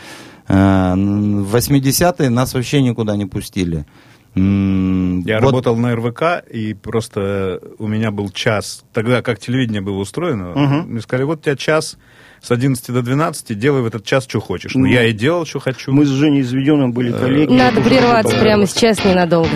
[0.48, 3.84] Э, В 80-е нас вообще никуда не пустили.
[4.34, 8.84] Я вот- работал на РВК, и просто у меня был час.
[8.92, 10.52] Тогда как телевидение было устроено,
[10.86, 11.98] мне сказали, вот у тебя час
[12.40, 14.74] с 11 до 12, делай в этот час, что хочешь.
[14.74, 15.92] Ну, Ну, я и делал, что хочу.
[15.92, 17.52] Мы с Женей Изведенным были коллеги.
[17.52, 19.50] Надо прерваться прямо сейчас ненадолго.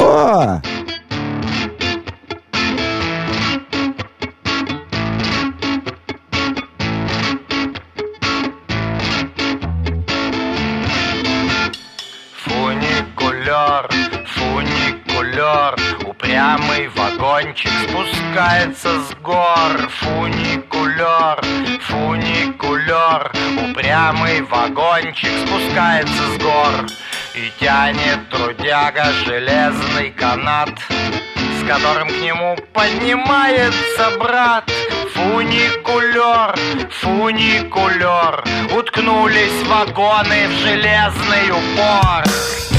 [0.00, 0.60] О!
[17.48, 19.88] Вагончик спускается с гор.
[20.00, 21.40] Фуникулер,
[21.80, 23.32] фуникулер,
[23.70, 26.86] упрямый вагончик спускается с гор.
[27.34, 30.70] И тянет трудяга железный канат,
[31.60, 34.70] с которым к нему поднимается брат.
[35.14, 36.54] Фуникулер,
[37.00, 38.44] фуникулер,
[38.76, 42.77] уткнулись вагоны в железный упор.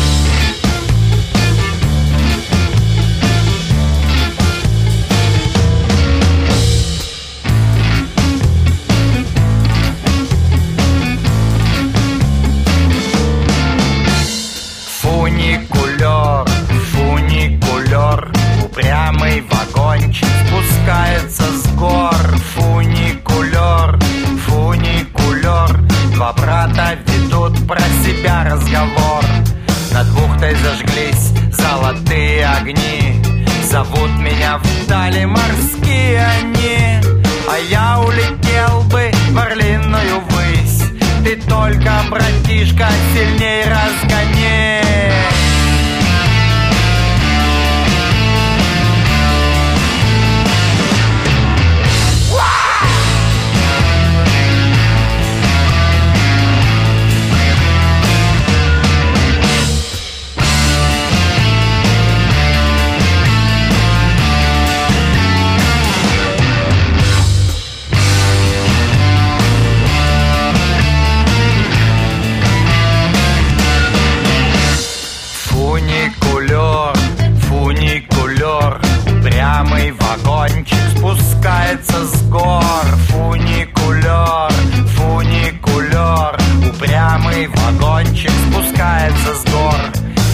[86.82, 89.76] Упрямый вагончик спускается с гор.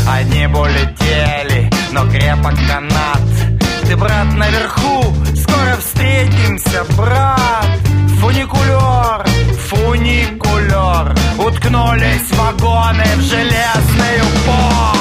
[0.08, 3.20] Они бы улетели, но крепок канат.
[3.88, 7.66] Ты, брат, наверху, скоро встретимся, брат.
[8.20, 9.26] Фуникулер,
[9.70, 11.16] фуникулер.
[11.40, 14.95] Уткнулись вагоны в железный упор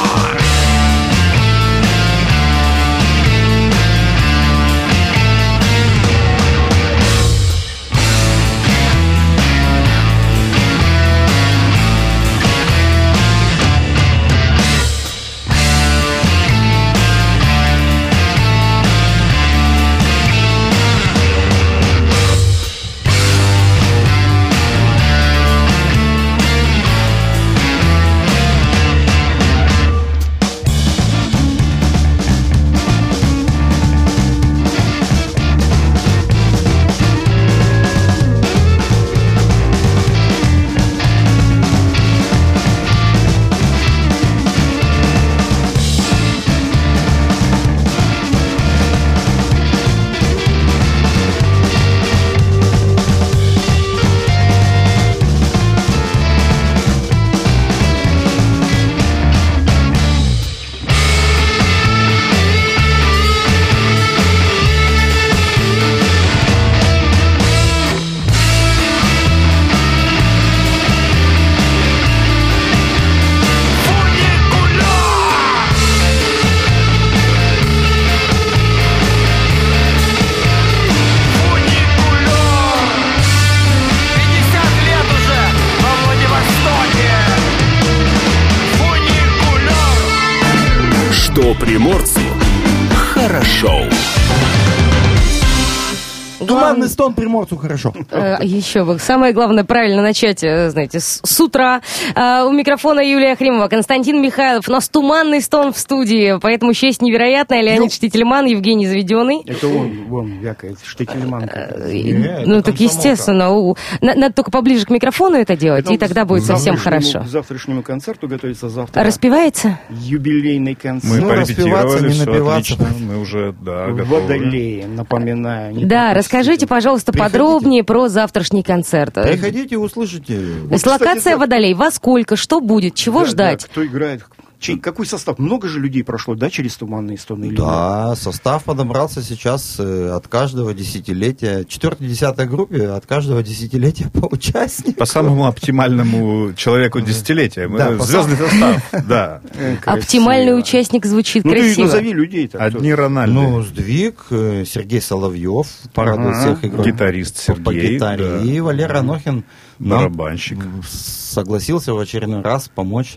[97.04, 97.92] Стон приморцу хорошо.
[98.10, 98.98] Э, Еще бы.
[98.98, 101.82] Самое главное, правильно начать, э, знаете, с, утра.
[102.14, 104.66] А, У микрофона Юлия Хримова, Константин Михайлов.
[104.70, 107.60] У нас туманный стон в студии, поэтому честь невероятная.
[107.60, 109.42] Леонид Штительман, Евгений Заведенный.
[109.46, 111.44] Это он, вон, вякает, штекельман.
[111.92, 112.14] И-
[112.46, 113.74] ну, так естественно.
[114.00, 117.20] Надо только поближе к микрофону это делать, и тогда будет совсем хорошо.
[117.20, 119.04] К завтрашнему концерту готовится завтра.
[119.04, 119.78] Распевается?
[119.90, 121.12] Юбилейный концерт.
[121.12, 122.86] Мы Ну, порепетировали, не все напиваться, отлично.
[123.04, 124.04] Мы уже, да, готовы.
[124.04, 125.74] Водолеи, напоминаю.
[125.86, 127.38] Да, расскажите, пожалуйста, Приходите.
[127.38, 129.14] подробнее про завтрашний концерт.
[129.14, 130.40] Приходите, услышите.
[130.70, 131.74] Есть локация Водолей.
[131.74, 132.36] Во сколько?
[132.36, 132.94] Что будет?
[132.94, 133.64] Чего Да, да, ждать?
[133.64, 134.24] кто играет?
[134.64, 135.38] Чей, какой состав?
[135.38, 137.44] Много же людей прошло, да, через туманные стоны?
[137.44, 137.58] или нет?
[137.60, 141.64] Да, состав подобрался сейчас э, от каждого десятилетия.
[141.64, 144.98] Четвертой, десятой группе от каждого десятилетия по участнику.
[144.98, 147.68] По самому оптимальному человеку десятилетия.
[147.68, 149.42] Да, звездный состав, да.
[149.84, 151.84] Оптимальный участник звучит Ну красиво.
[151.86, 152.56] назови людей-то.
[152.58, 153.34] кто- Одни Рональды.
[153.34, 156.40] Ну, сдвиг, э, Сергей Соловьев, Ага.
[156.40, 156.86] всех игроков.
[156.86, 158.24] Гитарист по Сергей, гитаре.
[158.24, 158.38] да.
[158.44, 159.44] И Валера Анохин
[159.78, 160.58] Барабанщик.
[160.88, 163.16] согласился в очередной раз помочь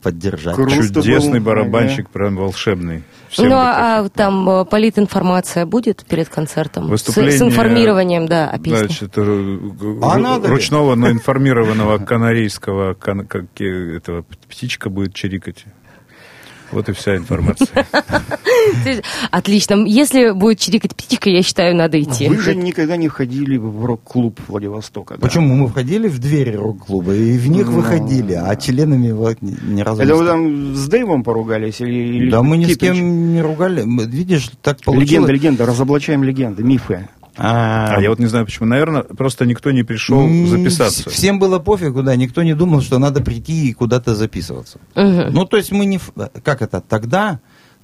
[0.00, 0.54] поддержать.
[0.54, 3.02] Круто Чудесный был, барабанщик, прям волшебный.
[3.28, 6.86] Всем Ну, а, там э, политинформация будет перед концертом?
[6.86, 8.78] С- Выступление, С, информированием, да, о песне.
[8.88, 10.54] Значит, А надо ли?
[10.54, 15.64] ручного, но информированного канарейского кан- как, э, этого птичка будет чирикать.
[16.74, 17.86] Вот и вся информация.
[19.30, 19.84] Отлично.
[19.86, 22.28] Если будет чирикать птичка, я считаю, надо идти.
[22.28, 25.20] Вы же никогда не входили в рок-клуб Владивостока, да?
[25.20, 27.72] Почему мы входили в двери рок-клуба и в них Ну.
[27.72, 30.28] выходили, а членами вот ни, разу Это не вы стали.
[30.28, 31.80] там с Дэйвом поругались?
[31.80, 33.82] Или, Да мы ни с кем не ругали.
[33.84, 35.08] Мы- Видишь, так получилось.
[35.10, 37.08] Легенда, легенда, разоблачаем легенды, мифы.
[37.36, 38.66] А, А я вот не знаю почему.
[38.68, 41.02] Наверное, просто никто не пришел м, записаться.
[41.08, 44.78] вс- Всем было пофигу, да, никто не думал, что надо прийти и куда-то записываться.
[44.94, 45.32] Мгм.
[45.32, 45.96] Ну, то есть мы не...
[45.96, 46.12] ф-
[46.44, 46.80] Как это?
[46.80, 47.40] Тогда,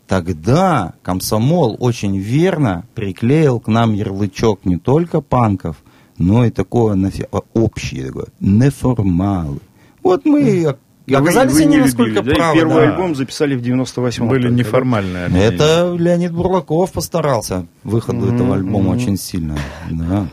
[0.06, 5.76] тогда комсомол очень верно приклеил к нам ярлычок не только панков,
[6.18, 9.58] но и такого нафи- а, общее такое, неформалы.
[10.02, 10.76] Вот мы
[11.10, 12.34] и оказались вы, вы они не насколько любили, да?
[12.36, 12.56] Правы.
[12.56, 12.82] первый да.
[12.92, 14.28] альбом записали в 98-м.
[14.28, 14.54] Были да?
[14.54, 15.54] неформальные объединения.
[15.54, 19.58] Это Леонид Бурлаков постарался выходу этого альбома очень сильно.
[19.90, 20.28] Да.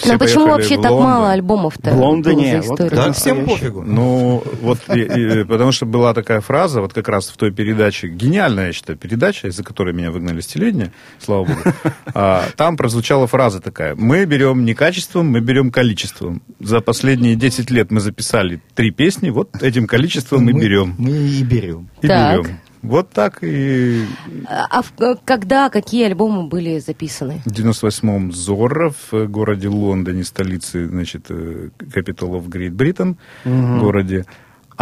[0.00, 1.90] Все Но почему вообще так мало альбомов-то?
[1.90, 3.82] В Лондоне, вот Так всем пофигу.
[3.82, 8.08] Ну, вот, и- и- потому что была такая фраза, вот как раз в той передаче,
[8.08, 11.60] гениальная, я считаю, передача, из-за которой меня выгнали с телевидения, слава богу,
[12.14, 16.40] а, там прозвучала фраза такая, мы берем не качеством, мы берем количеством.
[16.60, 20.94] За последние 10 лет мы записали три песни, вот этим количеством мы берем.
[20.96, 21.88] Мы и берем.
[22.00, 22.42] И Так.
[22.44, 22.56] берем.
[22.82, 24.04] Вот так и
[24.48, 27.42] А в- э, когда какие альбомы были записаны?
[27.44, 34.24] в 98-м Зорро в э, городе Лондоне, столице, значит, э, Capital of Great Britain, городе.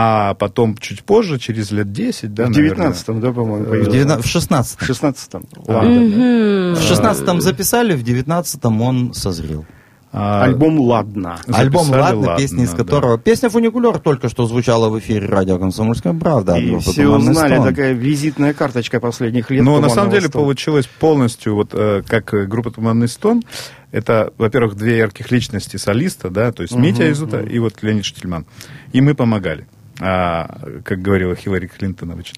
[0.00, 3.90] А потом чуть позже, через лет 10, да, В наверное, 19-м, да, по-моему, В, появился?
[3.90, 5.44] 19 в 16 В 16-м.
[5.66, 6.74] А, Ладно.
[6.76, 9.66] В 16 записали, в 19 он созрел.
[10.10, 11.38] А, Альбом «Ладно».
[11.48, 12.76] Альбом «Ладно», «Ладно», песня из да.
[12.78, 13.18] которого...
[13.18, 16.56] Песня «Фуникулер» только что звучала в эфире радио «Комсомольская правда».
[16.56, 17.68] И группы все «Туманный узнали, стон».
[17.68, 19.62] такая визитная карточка последних лет.
[19.62, 20.44] Но на «Туманного самом деле стона».
[20.44, 23.42] получилось полностью, вот э, как э, группа «Туманный стон»,
[23.90, 28.46] это, во-первых, две ярких личности солиста, да, то есть Митя Изута и вот Леонид Штельман.
[28.92, 29.66] И мы помогали.
[30.00, 32.34] А, как говорила Хиллари Клинтонович.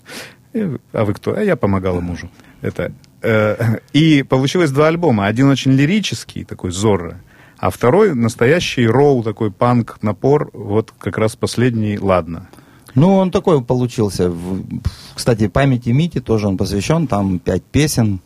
[0.52, 1.36] «Э, А вы кто?
[1.36, 2.30] А я помогала мужу.
[2.62, 2.92] Это,
[3.22, 5.26] э, и получилось два альбома.
[5.26, 7.20] Один очень лирический, такой Зорро,
[7.60, 10.50] а второй настоящий роу, такой панк, напор.
[10.54, 12.48] Вот как раз последний «Ладно».
[12.94, 14.32] Ну, он такой получился.
[15.14, 17.06] Кстати, памяти Мити тоже он посвящен.
[17.06, 18.20] Там пять песен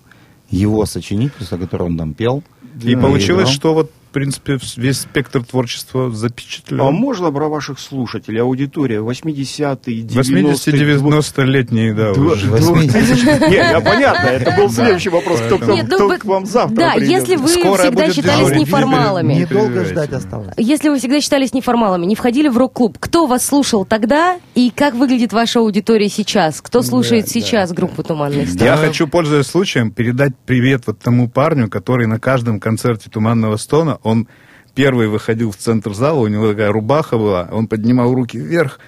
[0.48, 2.42] его сочинительства, которые он там пел.
[2.82, 3.54] И получилось, играл.
[3.54, 6.80] что вот, принципе, весь спектр творчества запечатлен.
[6.80, 8.40] А можно про ваших слушателей?
[8.40, 10.44] Аудитория 80-е, 90-е.
[10.44, 12.46] 80-90-летние, да, Два- уже.
[12.46, 15.90] два- Не, я понятно, это был следующий вопрос, кто, Нет,
[16.20, 20.54] к вам завтра Да, если вы всегда считались неформалами, Недолго ждать осталось.
[20.56, 24.94] если вы всегда считались неформалами, не входили в рок-клуб, кто вас слушал тогда и как
[24.94, 26.60] выглядит ваша аудитория сейчас?
[26.60, 28.64] Кто слушает сейчас группу «Туманный стон»?
[28.64, 33.98] Я хочу, пользуясь случаем, передать привет вот тому парню, который на каждом концерте «Туманного стона»,
[34.04, 34.28] он
[34.74, 38.78] первый выходил в центр зала, у него такая рубаха была, он поднимал руки вверх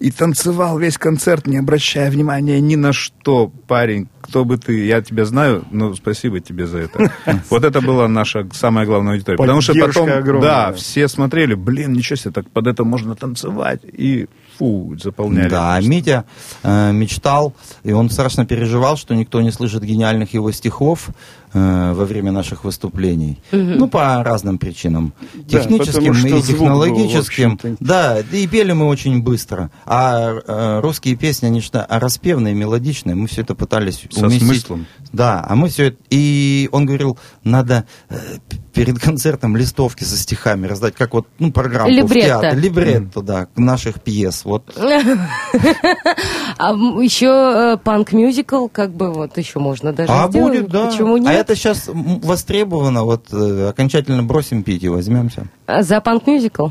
[0.00, 3.48] и танцевал весь концерт, не обращая внимания ни на что.
[3.66, 7.12] Парень, кто бы ты, я тебя знаю, но спасибо тебе за это.
[7.50, 9.38] Вот это была наша самая главная аудитория.
[9.38, 13.80] Потому что потом, да, все смотрели, блин, ничего себе, так под это можно танцевать.
[13.84, 15.48] И фу, заполняли.
[15.48, 15.80] Да.
[15.82, 16.24] Митя
[16.62, 17.54] э, мечтал,
[17.84, 21.10] и он страшно переживал, что никто не слышит гениальных его стихов
[21.52, 23.38] э, во время наших выступлений.
[23.52, 25.12] Ну, по разным причинам.
[25.34, 27.58] Да, Техническим и был, технологическим.
[27.80, 29.70] да, и пели мы очень быстро.
[29.86, 33.14] А э, русские песни, они что, распевные, мелодичные.
[33.14, 34.42] Мы все это пытались Со уместить.
[34.46, 34.86] смыслом.
[35.12, 35.96] Да, а мы все это...
[36.10, 38.16] И он говорил, надо э,
[38.78, 42.40] перед концертом листовки со стихами раздать, как вот, ну, программу в Либретто.
[42.42, 42.56] театр.
[42.56, 44.44] Либретто, да, наших пьес.
[44.44, 44.72] Вот
[46.58, 50.86] А еще э, панк-мюзикл, как бы вот еще можно даже А будет, да.
[50.86, 51.26] Почему нет?
[51.28, 55.46] А это сейчас востребовано, вот э, окончательно бросим пить и возьмемся.
[55.66, 56.68] А За панк-мюзикл?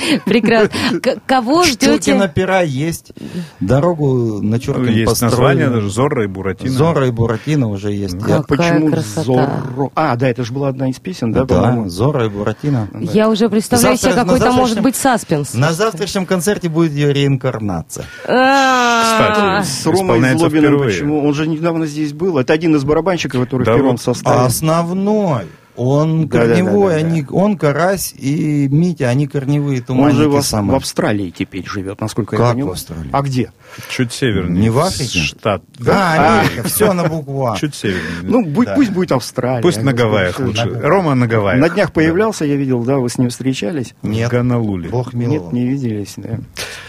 [0.24, 1.00] Прекрасно.
[1.00, 2.30] К- Кого ждете?
[2.34, 3.12] пера есть,
[3.60, 6.70] дорогу на Чуркин Есть название даже Зорро и Буратино.
[6.70, 8.14] Зора и Буратино уже есть.
[8.14, 9.22] А Какая почему красота.
[9.22, 9.90] Зорро?
[9.94, 11.88] А, да, это же была одна из песен, да, Да, по-моему?
[11.88, 12.88] Зора и Буратино.
[12.94, 15.54] Я уже представляю себе, на какой-то может быть саспенс.
[15.54, 18.06] На завтрашнем концерте будет ее реинкарнация.
[18.26, 21.26] А, Кстати, С Ромой Злобиным почему?
[21.26, 22.38] Он же недавно здесь был.
[22.38, 24.00] Это один из барабанщиков, который в первом вот.
[24.00, 24.40] составе.
[24.40, 27.06] А основной, он Да, да, да, корневой, да, да.
[27.06, 30.72] они, он Карась и Митя, они корневые Он туманники же в, самые.
[30.72, 32.66] в Австралии теперь живет, насколько я Как понял.
[32.68, 33.08] в Австралии?
[33.12, 33.52] А где?
[33.88, 34.60] Чуть севернее.
[34.64, 35.18] Не в Африке?
[35.20, 35.62] Штат.
[35.78, 37.56] Да, Америка, все на букву А.
[37.60, 38.02] Чуть севернее.
[38.22, 38.74] Ну, будь- Да.
[38.74, 39.62] пусть будет Австралия.
[39.62, 40.68] Пусть на Гавайях лучше.
[40.82, 41.60] Рома на Гавайях.
[41.60, 43.94] На днях появлялся, я видел, да, вы с ним встречались?
[44.02, 44.88] Нет, В Гонолуле.
[44.90, 45.44] Бог миловал.
[45.44, 46.38] Нет, не виделись, да.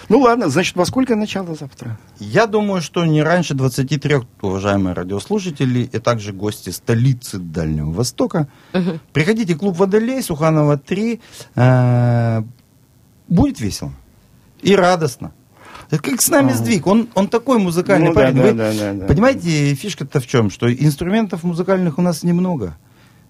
[0.09, 1.97] Ну ладно, значит, во сколько начало завтра?
[2.19, 8.47] Я думаю, что не раньше 23, уважаемые радиослушатели, и также гости столицы Дальнего Востока.
[9.13, 11.21] Приходите, клуб Водолей, Суханова 3.
[11.55, 12.43] Э,
[13.29, 13.91] Будет весело
[14.61, 15.31] и радостно.
[15.89, 16.87] Как с нами сдвиг.
[16.87, 18.35] Он, он такой музыкальный Ну парень.
[18.35, 19.05] да, Вы да, да, да.
[19.05, 20.49] Понимаете, фишка-то в чем?
[20.49, 22.75] Что инструментов музыкальных у нас немного.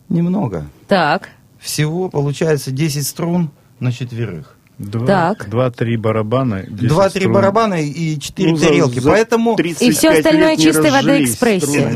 [0.10, 0.66] Немного.
[0.88, 1.30] Так.
[1.60, 4.53] Всего получается 10 струн на четверых.
[4.80, 5.50] Два- Так.
[5.50, 6.64] Два-три барабана.
[6.68, 9.00] 10 Два-три барабана и четыре Ну, тарелки.
[9.00, 11.90] за Поэтому 35 И всё остальное чистой воды экспрессия.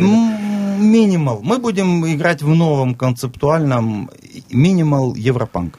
[0.80, 1.40] Минимал.
[1.42, 4.12] Мы будем играть в новом концептуальном
[4.52, 5.78] минимал европанк.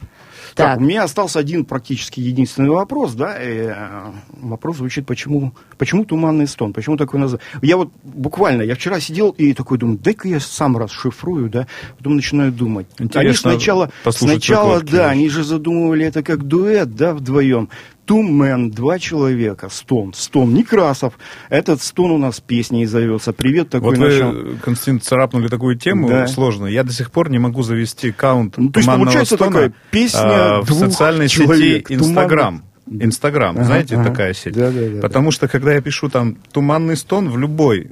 [0.55, 0.67] Так.
[0.69, 6.05] Так, у меня остался один практически единственный вопрос, да, и, э, вопрос звучит, почему, почему
[6.05, 7.45] туманный стон, почему такое название?
[7.61, 12.15] Я вот буквально, я вчера сидел и такой думаю, дай-ка я сам расшифрую, да, потом
[12.15, 12.87] начинаю думать.
[12.99, 17.69] Интересно они сначала, сначала, да, они же задумывали это как дуэт, да, вдвоем.
[18.17, 21.13] Men, два человека, стон, стон, Некрасов.
[21.49, 23.33] Этот стон у нас песней зовется.
[23.33, 24.31] Привет такой Вот начал.
[24.31, 26.27] вы, Константин, царапнули такую тему Да.
[26.27, 26.71] сложную.
[26.71, 29.73] Я до сих пор не могу завести аккаунт Ну, то есть «Туманного получается стона», такая
[29.91, 30.19] песня
[30.57, 31.87] а, в социальной человек.
[31.87, 32.63] сети Инстаграм.
[32.91, 34.09] Инстаграм, Ага, знаете, ага.
[34.09, 34.53] такая сеть.
[34.55, 37.91] Да, да, да, Потому что, когда я пишу там «туманный стон» в любой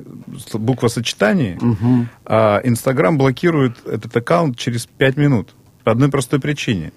[0.54, 1.60] буквосочетании,
[2.26, 5.54] а, Инстаграм блокирует этот аккаунт через 5 минут.
[5.84, 6.92] По одной простой причине.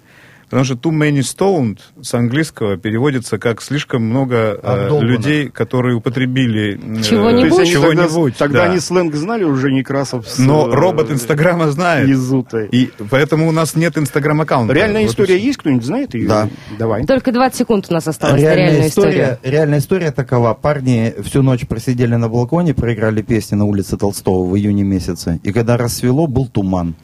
[0.51, 5.09] Потому что too many stoned с английского переводится как слишком много э, Обдолбанных.
[5.09, 7.55] людей, которые употребили э, Чего-нибудь?
[7.55, 8.69] То есть они тогда, тогда да.
[8.69, 12.09] они сленг знали уже Некрасов с, Но э, робот Инстаграма знает.
[12.09, 12.67] Изутой.
[12.67, 14.73] И поэтому у нас нет Инстаграм-аккаунта.
[14.73, 15.57] Реальная Вот история есть?
[15.59, 16.27] Кто-нибудь знает ее?
[16.27, 16.49] Да.
[16.77, 17.05] Давай.
[17.05, 19.37] Только 20 секунд у нас осталось на Реальная реальную история, историю.
[19.43, 20.53] реальная история такова.
[20.53, 25.39] Парни всю ночь просидели на балконе, проиграли песни на улице Толстого в июне месяце.
[25.43, 26.95] И когда рассвело, был туман.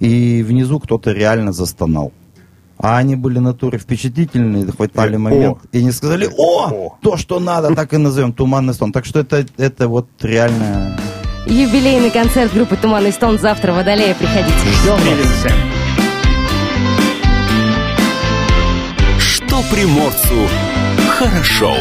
[0.00, 2.12] И внизу кто-то реально застонал.
[2.80, 5.76] А они были натуре впечатлительные, хватали Э, момент о.
[5.76, 8.92] и не сказали, о, то, что надо, так и назовем, туманный стон.
[8.92, 10.96] Так что это, это вот реально...
[11.46, 14.14] Юбилейный концерт группы «Туманный стон» завтра в Водолее.
[14.14, 14.52] Приходите.
[14.52, 15.52] Встретимся.
[19.18, 20.46] Что приморцу
[21.08, 21.74] хорошо.